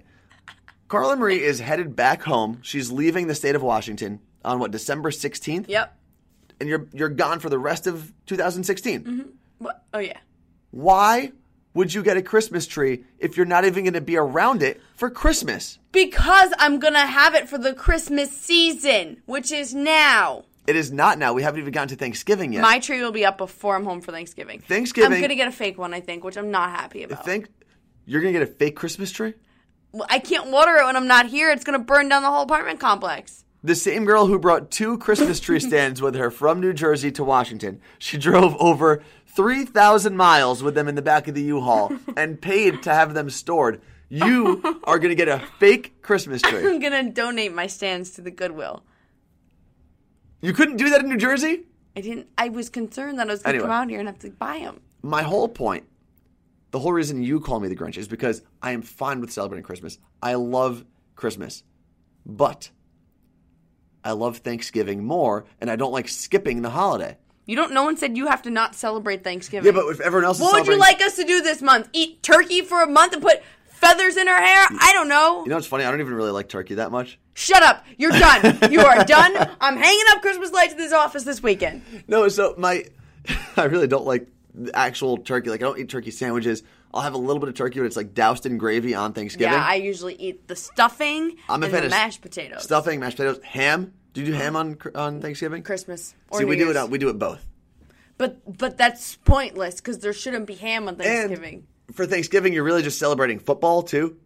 [0.87, 2.59] Carla Marie is headed back home.
[2.63, 5.95] She's leaving the state of Washington on what December 16th, Yep.
[6.59, 9.03] and you're you're gone for the rest of 2016.
[9.03, 9.21] Mm-hmm.
[9.59, 9.83] What?
[9.93, 10.17] Oh, yeah.
[10.71, 11.31] Why
[11.73, 14.81] would you get a Christmas tree if you're not even going to be around it
[14.95, 15.79] for Christmas?
[15.91, 20.45] Because I'm going to have it for the Christmas season, which is now.
[20.67, 21.33] It is not now.
[21.33, 22.61] We haven't even gotten to Thanksgiving yet.
[22.61, 24.59] My tree will be up before I'm home for Thanksgiving.
[24.59, 27.25] Thanksgiving- I'm going to get a fake one, I think, which I'm not happy about.
[27.25, 27.49] Think
[28.05, 29.33] you're to get a fake Christmas tree?
[29.91, 31.51] Well, I can't water it when I'm not here.
[31.51, 33.43] It's to burn down the whole apartment complex.
[33.63, 37.23] The same girl who brought two Christmas tree stands with her from New Jersey to
[37.23, 37.79] Washington.
[37.99, 42.83] She drove over 3,000 miles with them in the back of the U-Haul and paid
[42.83, 43.81] to have them stored.
[44.09, 46.59] You are going to get a fake Christmas tree.
[46.67, 48.83] I'm going to donate my stands to the Goodwill.
[50.41, 51.63] You couldn't do that in New Jersey?
[51.95, 52.27] I didn't.
[52.37, 53.67] I was concerned that I was going to Anyway.
[53.73, 54.81] come out here and have to buy them.
[55.01, 55.85] My whole point
[56.71, 59.63] the whole reason you call me the Grinch is because I am fine with celebrating
[59.63, 59.99] Christmas.
[60.21, 61.63] I love Christmas.
[62.25, 62.69] But
[64.03, 67.17] I love Thanksgiving more, and I don't like skipping the holiday.
[67.45, 67.73] You don't.
[67.73, 69.65] No one said you have to not celebrate Thanksgiving.
[69.65, 71.89] Yeah, but if everyone else is what would you like us to do this month?
[71.91, 74.67] Eat turkey for a month and put feathers in our hair?
[74.79, 75.43] I don't know.
[75.43, 75.83] You know what's funny?
[75.83, 77.19] I don't even really like turkey that much.
[77.33, 77.83] Shut up.
[77.97, 78.59] You're done.
[78.71, 79.35] you are done.
[79.59, 81.81] I'm hanging up Christmas lights in this office this weekend.
[82.07, 82.85] No, so my,
[83.57, 84.27] I really don't like
[84.73, 85.49] actual turkey.
[85.49, 86.63] Like I don't eat turkey sandwiches.
[86.93, 89.53] I'll have a little bit of turkey, but it's like doused in gravy on Thanksgiving.
[89.53, 92.63] Yeah, I usually eat the stuffing I'm a and fan the of mashed potatoes.
[92.63, 93.93] stuffing, mashed potatoes, ham.
[94.13, 94.97] Do you do ham mm-hmm.
[94.97, 95.63] on on Thanksgiving?
[95.63, 96.75] Christmas or See, New we do Year's.
[96.75, 96.79] it.
[96.79, 97.45] On, we do it both.
[98.17, 101.67] But but that's pointless because there shouldn't be ham on And Thanksgiving.
[101.93, 104.17] for Thanksgiving, you're really just celebrating football too.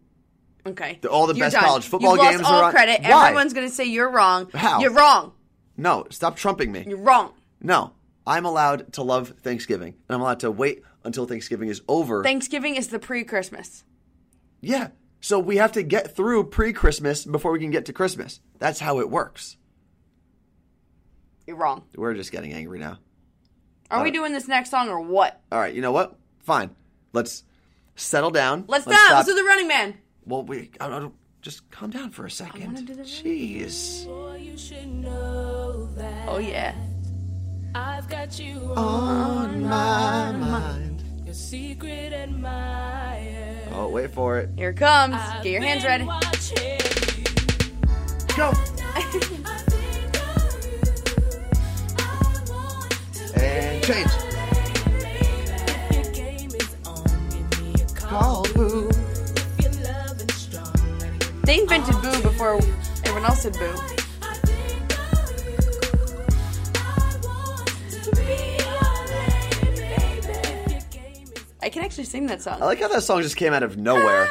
[0.66, 0.98] okay.
[1.00, 1.64] the- all the You're best done.
[1.64, 3.02] college football You've games lost all are on- credit.
[3.02, 3.26] Why?
[3.28, 4.50] Everyone's gonna say you're wrong.
[4.52, 4.80] How?
[4.80, 5.32] You're wrong.
[5.76, 6.84] No, stop trumping me.
[6.88, 7.32] You're wrong.
[7.62, 7.92] No,
[8.26, 12.22] I'm allowed to love Thanksgiving, and I'm allowed to wait until Thanksgiving is over.
[12.24, 13.84] Thanksgiving is the pre-Christmas.
[14.60, 14.88] yeah.
[15.20, 18.40] So we have to get through pre-Christmas before we can get to Christmas.
[18.58, 19.56] That's how it works.
[21.46, 21.84] You're wrong.
[21.96, 22.98] We're just getting angry now.
[23.90, 25.40] Are Uh, we doing this next song or what?
[25.50, 26.16] All right, you know what?
[26.40, 26.70] Fine.
[27.12, 27.44] Let's
[27.96, 28.64] settle down.
[28.68, 28.94] Let's, not.
[28.94, 29.12] stop.
[29.14, 29.94] Let's do the Running Man.
[30.26, 32.66] Well, we I don't, just calm down for a second.
[32.66, 34.04] wanna do the- Jeez.
[34.44, 36.74] You should know that Oh yeah.
[37.74, 41.02] I've got you On my mind.
[41.24, 43.58] your secret admirer.
[43.72, 44.50] Oh, wait for it.
[44.56, 45.14] Here it comes.
[45.14, 46.04] I've Get your hands ready.
[46.04, 46.78] watching
[48.36, 48.52] Go.
[53.38, 54.10] And change.
[55.92, 57.04] Your game is on.
[57.30, 58.44] Give me a call.
[58.44, 58.88] Call boo.
[58.88, 60.72] If you're loving strong.
[61.44, 62.56] They invented boo before
[63.04, 63.74] everyone else said boo.
[71.66, 72.62] I can actually sing that song.
[72.62, 74.28] I like how that song just came out of nowhere.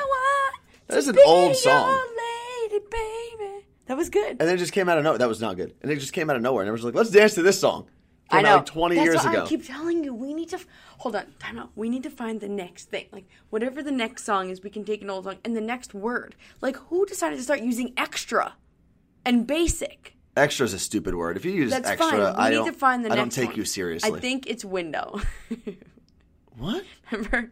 [0.87, 1.89] That is an old song.
[1.89, 3.65] lady, baby.
[3.87, 4.29] That was good.
[4.29, 5.17] And then it just came out of nowhere.
[5.17, 5.73] That was not good.
[5.81, 6.61] And it just came out of nowhere.
[6.61, 7.87] And everyone's like, let's dance to this song.
[8.31, 8.49] I know.
[8.51, 9.43] out like 20 That's years what ago.
[9.43, 10.13] I keep telling you.
[10.13, 10.67] We need to f-
[10.99, 11.25] hold on.
[11.39, 11.71] Time out.
[11.75, 13.07] We need to find the next thing.
[13.11, 15.93] Like whatever the next song is, we can take an old song and the next
[15.93, 16.35] word.
[16.61, 18.53] Like who decided to start using extra
[19.25, 20.15] and basic?
[20.37, 21.35] Extra is a stupid word.
[21.35, 22.19] If you use That's extra, fine.
[22.19, 23.57] We I need don't, to find the I next don't take one.
[23.57, 24.17] you seriously.
[24.17, 25.19] I think it's window.
[26.57, 26.83] What?
[27.11, 27.51] Remember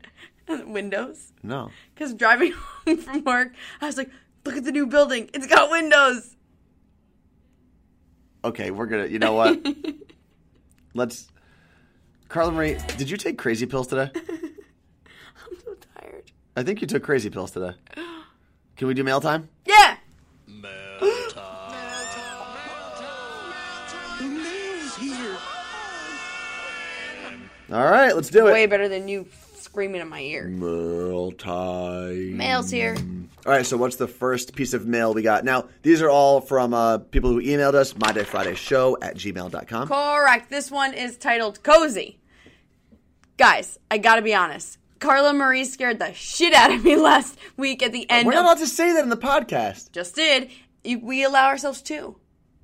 [0.66, 1.32] windows?
[1.42, 1.70] No.
[1.94, 2.54] Because driving
[2.86, 4.10] home from work, I was like,
[4.46, 5.30] "Look at the new building.
[5.34, 6.36] It's got windows."
[8.46, 9.08] Okay, we're gonna.
[9.08, 9.66] You know what?
[10.94, 11.30] Let's.
[12.30, 14.10] Carla Marie, did you take crazy pills today?
[14.16, 16.32] I'm so tired.
[16.56, 17.76] I think you took crazy pills today.
[18.76, 19.50] Can we do mail time?
[27.74, 28.54] All right, let's do it.
[28.54, 30.48] Way better than you screaming in my ear.
[30.48, 32.38] Mail time.
[32.38, 32.96] Mail's here.
[33.46, 35.44] All right, so what's the first piece of mail we got?
[35.44, 39.88] Now, these are all from uh, people who emailed us, mydayfridayshow at gmail.com.
[39.88, 40.50] Correct.
[40.50, 42.20] This one is titled Cozy.
[43.38, 44.78] Guys, I gotta be honest.
[45.00, 48.42] Carla Marie scared the shit out of me last week at the end We're not
[48.42, 49.92] of allowed to say that in the podcast.
[49.92, 50.50] just did.
[50.84, 52.18] You- We allow ourselves to.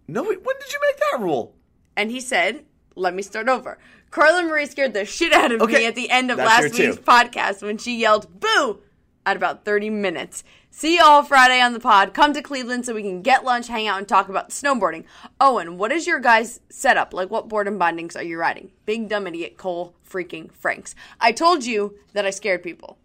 [0.08, 1.56] No, wait, when did you make that rule?
[1.98, 3.78] And he said, let me start over.
[4.12, 6.98] Carla Marie scared the shit out of me at the end of that's last week's
[6.98, 8.82] podcast when she yelled boo
[9.26, 10.43] at about 30 minutes.
[10.72, 12.13] See y'all Friday on the pod.
[12.13, 15.04] Come to Cleveland so we can get lunch, hang out, and talk about snowboarding.
[15.39, 17.13] Owen, what is your guys' setup?
[17.13, 18.72] Like, what board and bindings are you riding?
[18.86, 20.95] Big dumb idiot Cole freaking Franks.
[21.19, 22.98] I told you that I scared people.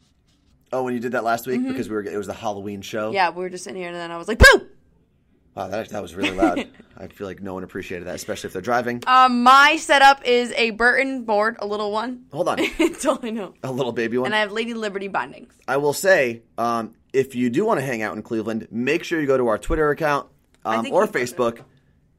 [0.73, 3.07] Oh, when you did that last week because we were it was the Halloween show.
[3.07, 3.15] Mm-hmm.
[3.15, 4.67] Yeah, we were just in here and then I was like, boo!
[5.55, 6.67] Wow, that that was really loud.
[6.97, 9.03] I feel like no one appreciated that, especially if they're driving.
[9.07, 12.25] Um, my setup is a Burton board, a little one.
[12.33, 13.55] Hold on, That's all I know.
[13.63, 14.27] a little baby one.
[14.27, 15.55] And I have Lady Liberty bindings.
[15.69, 19.21] I will say, um, if you do want to hang out in Cleveland, make sure
[19.21, 20.29] you go to our Twitter account
[20.65, 21.37] um, or you put it.
[21.37, 21.61] Facebook,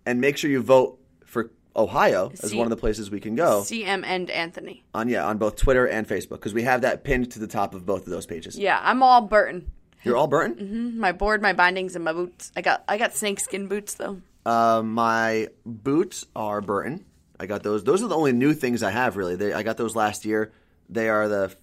[0.06, 3.36] and make sure you vote for Ohio as See- one of the places we can
[3.36, 4.86] go CM and Anthony.
[4.94, 5.10] on.
[5.10, 7.86] Yeah, on both Twitter and Facebook because we have that pinned to the top of
[7.86, 8.58] both of those pages.
[8.58, 9.72] Yeah, I'm all Burton.
[10.04, 11.00] You're all Burton.
[11.00, 12.52] My board, my bindings, and my boots.
[12.56, 14.22] I got I got snakeskin boots though.
[14.46, 17.06] Uh, my boots are Burton.
[17.40, 17.84] I got those.
[17.84, 19.36] Those are the only new things I have really.
[19.36, 20.52] They, I got those last year.
[20.90, 21.56] They are the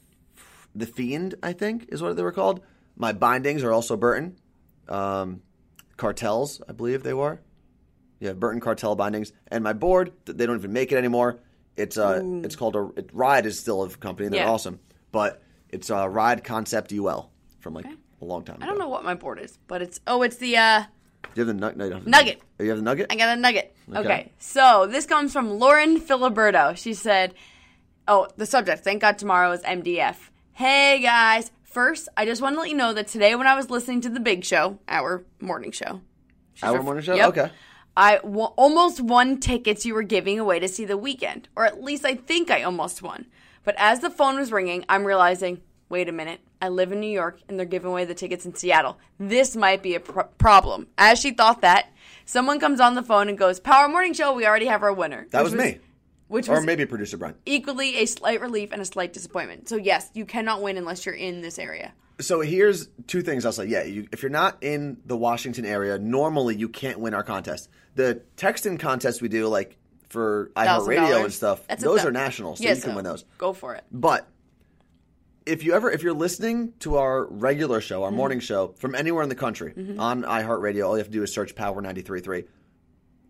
[0.75, 2.61] the Fiend, I think, is what they were called.
[2.97, 4.37] My bindings are also Burton.
[4.89, 5.43] Um,
[5.97, 7.41] cartels, I believe they were.
[8.21, 9.33] Yeah, Burton cartel bindings.
[9.49, 11.39] And my board, they don't even make it anymore.
[11.77, 14.29] It's uh, it's called a it, Ride is still a company.
[14.29, 14.51] They're Yeah.
[14.51, 14.81] awesome,
[15.13, 17.87] but it's uh, Ride Concept UL from like
[18.23, 18.59] a long time.
[18.61, 20.83] I don't know what my board is, but it's oh, it's the uh,
[21.35, 22.41] Do you have the nug- no, you don't have the Nugget.
[22.59, 23.07] Oh, you have the nugget?
[23.11, 23.77] I got a nugget.
[23.91, 23.99] Okay.
[23.99, 24.33] Okay.
[24.39, 26.77] so this comes from Lauren Filiberto.
[26.77, 27.35] She said,
[28.09, 28.85] "Oh, the subject.
[28.85, 30.17] Thank God tomorrow is MDF."
[30.53, 31.51] Hey guys.
[31.65, 34.11] First, I just want to let you know that today when I was listening to
[34.11, 36.03] the Big Show, our morning show.
[36.53, 37.15] She's Our our- morning show?
[37.15, 37.29] Yep.
[37.31, 37.51] Okay.
[37.97, 41.83] I w- almost won tickets you were giving away to see the Weeknd, or at
[41.83, 43.27] least I think I almost won.
[43.65, 47.11] But as the phone was ringing, I'm realizing, wait a minute, I live in New
[47.11, 48.97] York and they're giving away the tickets in Seattle.
[49.19, 50.87] This might be a pr- problem.
[50.97, 51.89] As she thought that,
[52.25, 55.27] someone comes on the phone and goes, "Power Morning Show, we already have our winner."
[55.33, 55.79] That Which was me.
[56.29, 57.35] Which Or was maybe producer Brian.
[57.45, 59.69] equally a slight relief and a slight disappointment.
[59.69, 61.93] So yes, you cannot win unless you're in this area.
[62.21, 63.67] So here's two things I'll say.
[63.67, 67.69] Yeah, you, if you're not in the Washington area, normally you can't win our contest.
[67.97, 69.77] The texting contest we do, like
[70.09, 71.33] for iHeartRadio and $1,000.
[71.33, 73.25] stuff, That's those thou- are national, so you can win those.
[73.39, 73.85] Go for it.
[73.91, 74.29] But
[75.47, 78.17] if you ever if you're listening to our regular show, our Mm-hmm.
[78.17, 81.33] morning show from anywhere in the country on iHeartRadio, all you have to do is
[81.33, 82.45] search Power 93.3.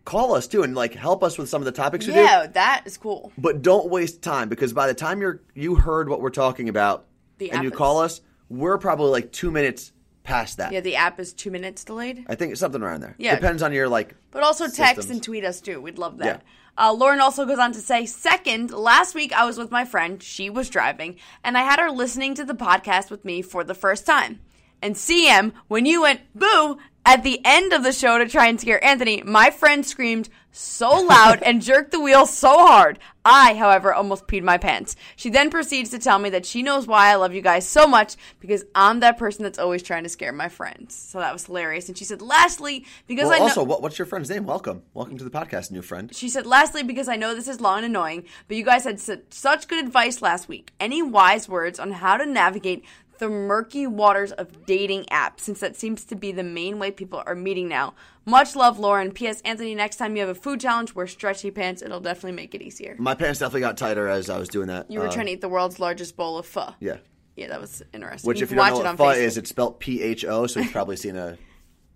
[0.04, 2.20] Call us too and like help us with some of the topics we do.
[2.20, 3.32] Yeah, that is cool.
[3.38, 7.06] But don't waste time because by the time you're you heard what we're talking about
[7.38, 9.92] The and you is- call us, we're probably like two minutes
[10.24, 10.72] past that.
[10.72, 12.24] Yeah, the app is two minutes delayed.
[12.28, 13.14] I think it's something around there.
[13.18, 13.34] Yeah.
[13.36, 15.10] Depends on your like But also text Systems.
[15.10, 15.80] and tweet us too.
[15.80, 16.24] We'd love that.
[16.26, 16.38] Yeah.
[16.76, 20.22] Uh, Lauren also goes on to say, second, last week I was with my friend.
[20.22, 23.74] She was driving, and I had her listening to the podcast with me for the
[23.74, 24.40] first time.
[24.80, 28.60] And CM, when you went boo at the end of the show to try and
[28.60, 32.98] scare Anthony, my friend screamed so loud and jerked the wheel so hard.
[33.24, 34.96] I, however, almost peed my pants.
[35.14, 37.86] She then proceeds to tell me that she knows why I love you guys so
[37.86, 40.94] much because I'm that person that's always trying to scare my friends.
[40.94, 41.88] So that was hilarious.
[41.88, 43.44] And she said, lastly, because well, I know.
[43.44, 44.44] also what, what's your friend's name?
[44.44, 44.82] Welcome.
[44.92, 46.14] Welcome to the podcast, new friend.
[46.14, 48.98] She said, lastly, because I know this is long and annoying, but you guys had
[48.98, 50.72] su- such good advice last week.
[50.80, 52.84] Any wise words on how to navigate
[53.18, 57.22] the murky waters of dating apps, since that seems to be the main way people
[57.26, 57.94] are meeting now?
[58.24, 59.12] Much love, Lauren.
[59.12, 59.40] P.S.
[59.42, 61.82] Anthony, next time you have a food challenge, wear stretchy pants.
[61.82, 62.94] It'll definitely make it easier.
[62.98, 64.90] My pants definitely got tighter as I was doing that.
[64.90, 66.74] You were Uh, trying to eat the world's largest bowl of pho.
[66.80, 66.98] Yeah.
[67.36, 68.28] Yeah, that was interesting.
[68.28, 69.16] Which, you if you don't watch know it what on pho Facebook.
[69.22, 70.46] is, it's spelled P H O.
[70.46, 71.36] So you've probably seen a.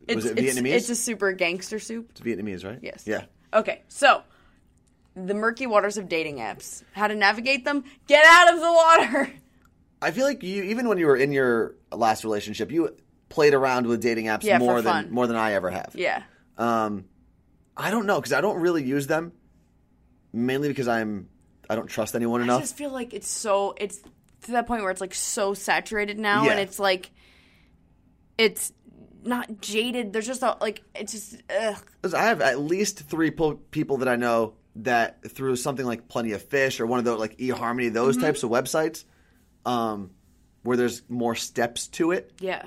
[0.09, 0.73] it's, was it it's- Vietnamese?
[0.73, 2.11] It's a super gangster soup.
[2.11, 2.79] It's Vietnamese, right?
[2.83, 3.05] Yes.
[3.07, 3.25] Yeah.
[3.55, 4.23] Okay, so
[5.15, 6.83] the murky waters of dating apps.
[6.93, 7.85] How to navigate them?
[8.07, 9.33] Get out of the water.
[10.03, 12.95] I feel like you, even when you were in your last relationship, you
[13.29, 15.93] played around with dating apps Yeah, more than more than I ever have.
[15.95, 16.23] Yeah.
[16.59, 17.07] Um,
[17.77, 19.33] I don't know because I don't really use them,
[20.33, 21.29] mainly because I'm
[21.69, 22.59] I don't trust anyone enough.
[22.59, 23.99] I just feel like it's so it's
[24.43, 27.11] to that point where it's like so saturated now, and it's like
[28.39, 28.73] it's
[29.25, 30.13] not jaded.
[30.13, 32.15] There's just a, like it's just ugh.
[32.15, 36.33] I have at least three po- people that I know that through something like Plenty
[36.33, 38.27] of Fish or one of those like eHarmony, those Mm-hmm.
[38.27, 39.05] types of websites,
[39.67, 40.11] um,
[40.63, 42.33] where there's more steps to it.
[42.41, 42.65] yeah.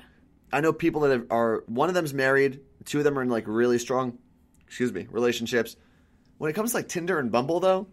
[0.52, 3.44] I know people that are one of them's married, two of them are in like
[3.46, 4.18] really strong,
[4.66, 5.76] excuse me, relationships.
[6.38, 7.86] When it comes to like Tinder and Bumble though,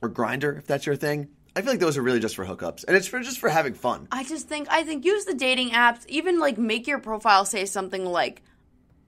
[0.00, 2.84] or Grindr, if that's your thing, I feel like those are really just for hookups,
[2.88, 4.08] and it's for just for having fun.
[4.12, 6.06] I just think I think use the dating apps.
[6.06, 8.42] Even like make your profile say something like,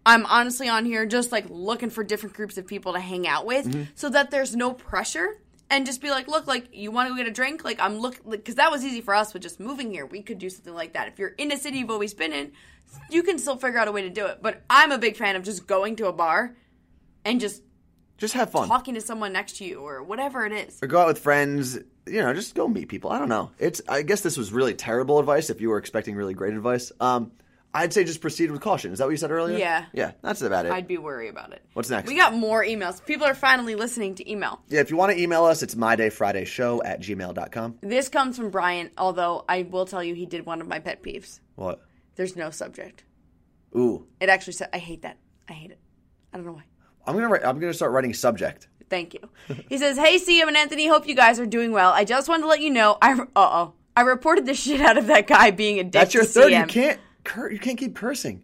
[0.04, 3.46] "I'm honestly on here just like looking for different groups of people to hang out
[3.46, 3.82] with," Mm-hmm.
[3.94, 5.38] so that there's no pressure.
[5.72, 7.64] And just be like, look, like you want to go get a drink?
[7.64, 10.04] Like I'm look, because that was easy for us with just moving here.
[10.04, 11.06] We could do something like that.
[11.08, 12.52] If you're in a city you've always been in,
[13.08, 14.40] you can still figure out a way to do it.
[14.42, 16.56] But I'm a big fan of just going to a bar
[17.24, 17.62] and just
[18.18, 18.66] Just have fun.
[18.66, 20.82] talking to someone next to you or whatever it is.
[20.82, 21.78] or go out with friends.
[22.06, 23.12] You know, just go meet people.
[23.12, 23.52] I don't know.
[23.60, 23.80] It's.
[23.88, 25.50] I guess this was really terrible advice.
[25.50, 27.30] If you were expecting really great advice, um,
[27.72, 28.92] I'd say just proceed with caution.
[28.92, 29.56] Is that what you said earlier?
[29.56, 29.84] Yeah.
[29.92, 30.72] Yeah, that's about it.
[30.72, 31.64] I'd be worried about it.
[31.74, 32.08] What's next?
[32.08, 33.04] We got more emails.
[33.04, 34.60] People are finally listening to email.
[34.68, 37.78] yeah, if you want to email us, it's mydayfridayshow at gmail.com.
[37.80, 41.02] This comes from Brian, although I will tell you he did one of my pet
[41.02, 41.38] peeves.
[41.54, 41.80] What?
[42.16, 43.04] There's no subject.
[43.76, 45.18] Ooh, It actually said, I hate that.
[45.48, 45.78] I hate it.
[46.32, 46.64] I don't know why.
[47.06, 48.68] I'm gonna write, I'm gonna start writing subject.
[48.88, 49.20] Thank you.
[49.68, 51.90] He says, Hey, CM and Anthony, hope you guys are doing well.
[51.92, 54.98] I just wanted to let you know, I, uh oh, I reported the shit out
[54.98, 56.52] of that guy being a dick That's your third.
[56.52, 56.60] CM.
[56.62, 57.00] You can't.
[57.24, 58.42] Cur- you can't keep cursing.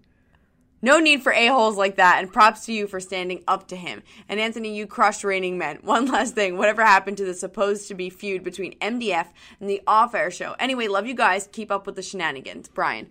[0.83, 4.03] No need for a-holes like that, and props to you for standing up to him.
[4.29, 5.79] And Anthony, you crushed Raining Men.
[5.83, 9.27] One last thing, whatever happened to the supposed to be feud between MDF
[9.59, 10.55] and the off-air show?
[10.59, 11.49] Anyway, love you guys.
[11.51, 12.69] Keep up with the shenanigans.
[12.69, 13.09] Brian.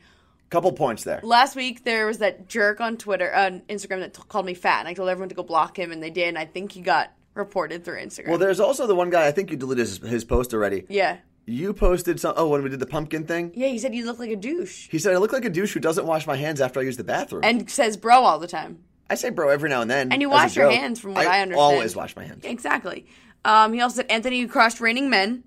[0.51, 1.19] Couple points there.
[1.23, 4.79] Last week there was that jerk on Twitter, on Instagram that t- called me fat,
[4.81, 6.29] and I told everyone to go block him, and they did.
[6.29, 8.29] And I think he got reported through Instagram.
[8.29, 9.25] Well, there's also the one guy.
[9.25, 10.85] I think you deleted his, his post already.
[10.87, 12.33] yeah, You posted some.
[12.37, 13.67] Oh, when we did the pumpkin thing, yeah.
[13.67, 15.79] He said you look like a douche, he said I look like a douche who
[15.79, 17.43] doesn't wash my hands after I use the bathroom.
[17.43, 18.79] and says bro all the time.
[19.09, 20.11] I say bro every now and then.
[20.11, 20.79] And you as a wash your joke.
[20.79, 21.61] hands, from what I, understand.
[21.61, 22.43] always wash my hands.
[22.43, 23.05] Exactly.
[23.43, 25.43] Um, he also said Anthony, you crushed Raining Men.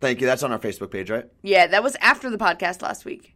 [0.00, 0.26] Thank you.
[0.26, 1.26] That's on our Facebook page, right?
[1.42, 3.34] Yeah, that was after the podcast last week.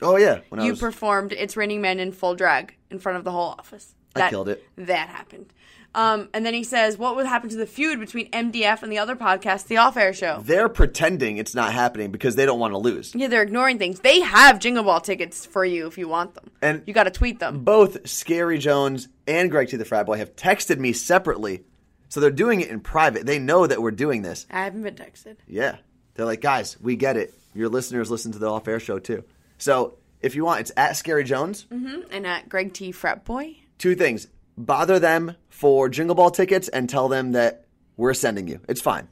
[0.00, 0.40] Oh yeah.
[0.48, 3.30] When I you was, performed "It's Raining Men" in full drag in front of the
[3.32, 3.94] whole office.
[4.20, 4.64] That, killed it.
[4.76, 5.52] That happened.
[5.96, 8.98] Um, and then he says, "What would happen to the feud between MDF and the
[8.98, 12.72] other podcast, the Off Air Show?" They're pretending it's not happening because they don't want
[12.74, 13.14] to lose.
[13.14, 14.00] Yeah, they're ignoring things.
[14.00, 16.50] They have Jingle Ball tickets for you if you want them.
[16.60, 17.62] And- you got to tweet them.
[17.62, 19.76] Both Scary Jones and Greg T.
[19.76, 21.62] the Frat Boy have texted me separately,
[22.08, 23.24] so they're doing it in private.
[23.24, 24.46] They know that we're doing this.
[24.50, 25.36] I haven't been texted.
[25.46, 25.76] Yeah.
[26.14, 27.34] They're like, guys, we get it.
[27.54, 29.22] Your listeners listen to the off air show too.
[29.58, 31.66] So if you want, it's at Scary Jones.
[31.70, 32.90] And at Greg T.
[32.90, 33.58] Frat Boy.
[33.78, 34.28] Two things.
[34.56, 37.64] Bother them for Jingle Ball tickets and tell them that
[37.96, 38.60] we're sending you.
[38.68, 39.08] It's fine.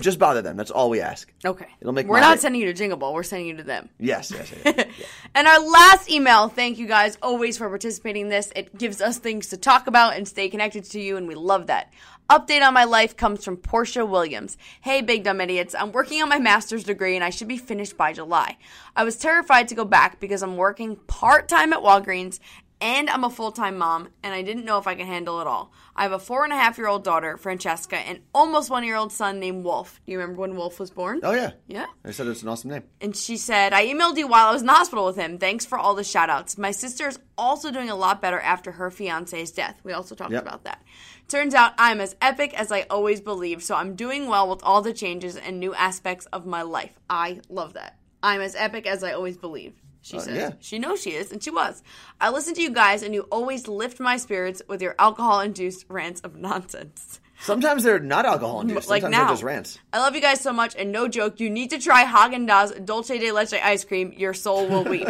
[0.00, 0.56] Just bother them.
[0.56, 1.32] That's all we ask.
[1.44, 1.68] Okay.
[1.80, 2.40] It'll make We're not day.
[2.40, 3.14] sending you to Jingle Ball.
[3.14, 3.88] We're sending you to them.
[4.00, 4.86] Yes, yes, yes.
[5.36, 8.52] And our last email, thank you guys always for participating in this.
[8.56, 11.68] It gives us things to talk about and stay connected to you, and we love
[11.68, 11.92] that.
[12.28, 14.58] Update on my life comes from Portia Williams.
[14.80, 15.76] Hey, big dumb idiots.
[15.76, 18.56] I'm working on my master's degree and I should be finished by July.
[18.96, 22.40] I was terrified to go back because I'm working part time at Walgreens
[22.80, 25.46] and I'm a full time mom, and I didn't know if I could handle it
[25.46, 25.72] all.
[25.94, 28.96] I have a four and a half year old daughter, Francesca, and almost one year
[28.96, 30.00] old son named Wolf.
[30.04, 31.20] Do you remember when Wolf was born?
[31.22, 31.52] oh, yeah.
[31.66, 31.86] Yeah.
[32.04, 32.82] I said it's an awesome name.
[33.00, 35.38] And she said, I emailed you while I was in the hospital with him.
[35.38, 36.58] Thanks for all the shout outs.
[36.58, 39.80] My sister is also doing a lot better after her fiance's death.
[39.82, 40.42] We also talked Yep.
[40.42, 40.82] about that.
[41.28, 44.82] Turns out I'm as epic as I always believed, so I'm doing well with all
[44.82, 46.92] the changes and new aspects of my life.
[47.10, 47.98] I love that.
[48.22, 49.80] I'm as epic as I always believed.
[50.06, 50.36] She says.
[50.36, 50.52] yeah.
[50.60, 51.82] She knows she is, and she was.
[52.20, 55.84] I listen to you guys, and you always lift my spirits with your alcohol induced
[55.88, 57.20] rants of nonsense.
[57.40, 58.88] Sometimes they're not alcohol induced.
[58.88, 59.26] Like Sometimes now.
[59.26, 59.78] they're just rants.
[59.92, 62.84] I love you guys so much, and no joke, you need to try Haagen Dazs
[62.86, 64.12] Dolce de Leche ice cream.
[64.16, 65.08] Your soul will weep.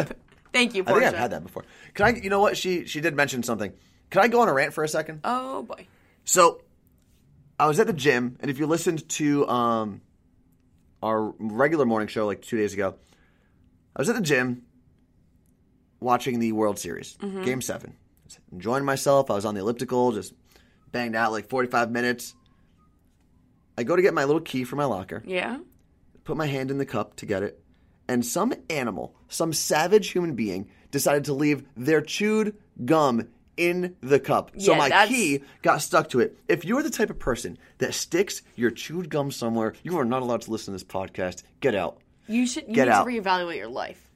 [0.51, 0.99] Thank you, I Portia.
[1.01, 1.63] think I've had that before.
[1.93, 2.19] Can I?
[2.19, 2.57] You know what?
[2.57, 3.71] She she did mention something.
[4.09, 5.19] Can I go on a rant for a second?
[5.23, 5.85] Oh boy.
[6.25, 6.61] So,
[7.59, 10.01] I was at the gym, and if you listened to um,
[11.03, 12.95] our regular morning show like two days ago,
[13.95, 14.63] I was at the gym
[15.99, 17.43] watching the World Series, mm-hmm.
[17.43, 17.95] Game Seven.
[18.51, 19.31] Enjoying myself.
[19.31, 20.33] I was on the elliptical, just
[20.91, 22.35] banged out like forty-five minutes.
[23.77, 25.59] I go to get my little key for my locker, Yeah.
[26.23, 27.61] put my hand in the cup to get it,
[28.07, 32.55] and some animal, some savage human being, decided to leave their chewed
[32.85, 34.51] gum in the cup.
[34.57, 36.37] so Yeah, my that's- key got stuck to it.
[36.47, 40.21] If you're the type of person that sticks your chewed gum somewhere, you are not
[40.21, 41.43] allowed to listen to this podcast.
[41.59, 41.99] Get out.
[42.27, 43.03] You should you Get need out.
[43.05, 44.06] to reevaluate your life.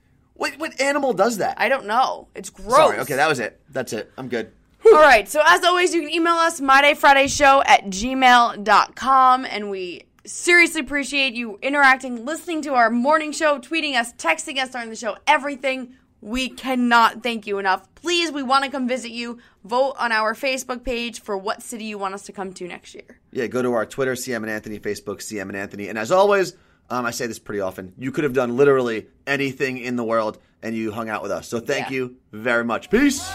[0.41, 1.53] What, what animal does that?
[1.59, 2.27] I don't know.
[2.33, 2.73] It's gross.
[2.73, 2.97] Sorry.
[2.97, 3.61] Okay, that was it.
[3.69, 4.11] That's it.
[4.17, 4.51] I'm good.
[4.83, 5.29] All right.
[5.29, 11.59] So as always, you can email us mydayfridayshow at gmail.com and we seriously appreciate you
[11.61, 15.93] interacting, listening to our morning show, tweeting us, texting us during the show, everything.
[16.21, 17.93] We cannot thank you enough.
[17.93, 19.37] Please, we want to come visit you.
[19.63, 22.95] Vote on our Facebook page for what city you want us to come to next
[22.95, 23.19] year.
[23.31, 25.87] Yeah, go to our Twitter, CM and Anthony, Facebook, CM and Anthony.
[25.87, 26.55] And as always,
[26.91, 30.37] um, I say this pretty often, you could have done literally anything in the world
[30.61, 31.47] and you hung out with us.
[31.47, 31.95] So thank Yeah.
[31.95, 32.89] you very much.
[32.91, 33.27] Peace.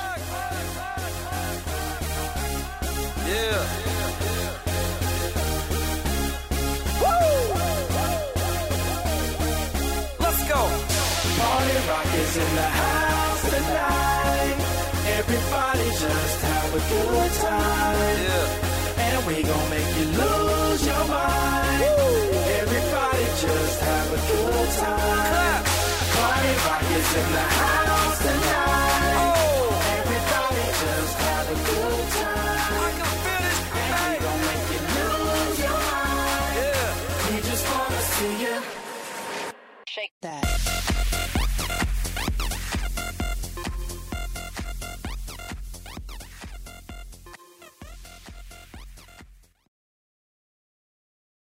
[3.27, 3.66] Yeah.
[10.19, 10.61] Let's go.
[11.38, 14.57] Party rock is in the house tonight.
[15.19, 17.25] Everybody just have a good
[27.16, 28.75] in the house tonight.